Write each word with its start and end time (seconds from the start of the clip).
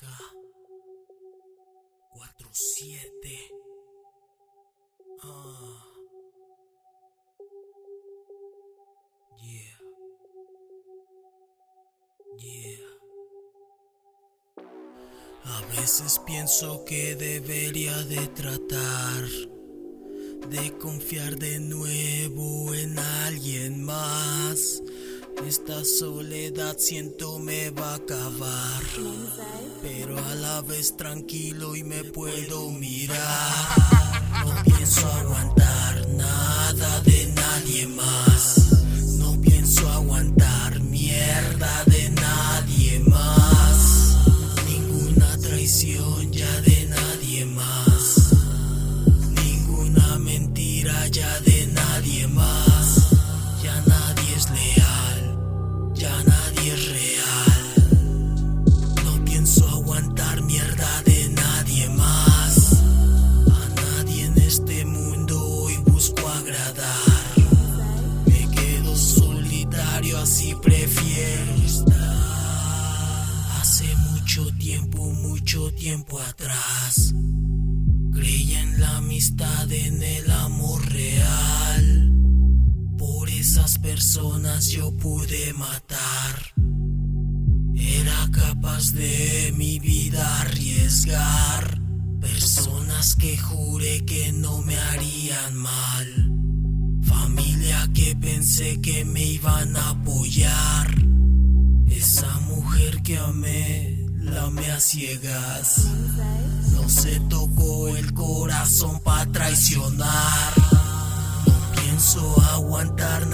AK 0.00 0.06
47 2.14 3.50
Ah. 5.22 5.84
Yeah. 9.42 9.78
Yeah. 12.38 12.86
A 15.44 15.60
veces 15.76 16.18
pienso 16.26 16.84
que 16.86 17.14
debería 17.16 17.96
de 18.04 18.26
tratar 18.28 19.24
de 20.48 20.78
confiar 20.78 21.36
de 21.36 21.60
nuevo 21.60 22.74
en 22.74 22.98
alguien 22.98 23.84
más. 23.84 24.82
Esta 25.46 25.84
soledad 25.84 26.76
siento 26.78 27.38
me 27.38 27.70
va 27.70 27.92
a 27.92 27.94
acabar, 27.96 28.82
pero 29.82 30.16
a 30.18 30.34
la 30.34 30.60
vez 30.62 30.96
tranquilo 30.96 31.74
y 31.74 31.82
me 31.82 32.04
puedo 32.04 32.70
mirar. 32.70 33.52
No 34.44 34.62
pienso 34.64 35.06
aguantar 35.06 36.08
nada 36.10 37.00
de 37.00 37.32
nadie 37.34 37.86
más. 37.88 38.72
No 39.18 39.40
pienso 39.40 39.88
aguantar 39.88 40.80
mierda 40.80 41.84
de 41.86 42.10
nadie 42.10 43.00
más. 43.00 44.16
Ninguna 44.68 45.36
traición 45.38 46.30
ya 46.32 46.60
de 46.60 46.86
nadie 46.86 47.44
más. 47.46 48.32
Ninguna 49.42 50.18
mentira 50.18 51.08
ya 51.08 51.40
de 51.40 51.66
nadie 51.66 52.26
más. 52.28 52.69
Así 70.20 70.54
prefiero 70.62 71.54
estar. 71.64 71.96
Hace 73.60 73.94
mucho 74.10 74.46
tiempo, 74.58 75.10
mucho 75.12 75.72
tiempo 75.72 76.20
atrás. 76.20 77.14
Creía 78.12 78.60
en 78.62 78.80
la 78.80 78.98
amistad, 78.98 79.72
en 79.72 80.02
el 80.02 80.30
amor 80.30 80.86
real. 80.90 82.12
Por 82.98 83.30
esas 83.30 83.78
personas 83.78 84.66
yo 84.66 84.94
pude 84.96 85.54
matar. 85.54 86.52
Era 87.74 88.28
capaz 88.30 88.92
de 88.92 89.54
mi 89.56 89.78
vida 89.78 90.40
arriesgar. 90.42 91.80
Personas 92.20 93.16
que 93.16 93.38
juré 93.38 94.04
que 94.04 94.32
no 94.32 94.60
me 94.62 94.76
harían 94.76 95.56
mal. 95.56 96.39
Pensé 98.40 98.80
que 98.80 99.04
me 99.04 99.22
iban 99.22 99.76
a 99.76 99.90
apoyar. 99.90 100.88
Esa 101.90 102.38
mujer 102.48 103.02
que 103.02 103.18
amé, 103.18 103.98
la 104.16 104.44
amé 104.44 104.72
a 104.72 104.80
ciegas. 104.80 105.84
No 106.72 106.88
se 106.88 107.20
tocó 107.28 107.88
el 107.88 108.14
corazón 108.14 108.98
para 109.00 109.30
traicionar. 109.30 110.54
No 111.46 111.82
pienso 111.82 112.42
aguantar 112.54 113.26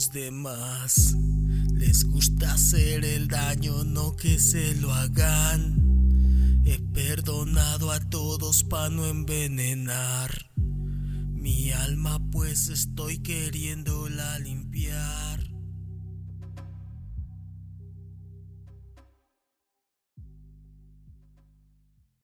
los 0.00 0.12
demás. 0.12 1.14
Les 1.74 2.04
gusta 2.04 2.54
hacer 2.54 3.04
el 3.04 3.28
daño, 3.28 3.84
no 3.84 4.16
que 4.16 4.38
se 4.38 4.74
lo 4.76 4.94
hagan. 4.94 6.62
He 6.64 6.78
perdonado 6.78 7.90
a 7.90 8.00
todos 8.00 8.64
para 8.64 8.88
no 8.88 9.04
envenenar 9.06 10.30
mi 10.56 11.70
alma, 11.72 12.18
pues 12.30 12.70
estoy 12.70 13.18
queriéndola 13.18 14.38
limpiar. 14.38 15.39